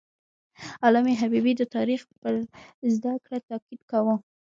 علامه 0.85 1.13
حبیبي 1.21 1.53
د 1.57 1.61
تاریخ 1.75 2.01
پر 2.21 2.33
زده 2.93 3.13
کړه 3.25 3.37
تاکید 3.49 3.81
کاوه. 3.91 4.15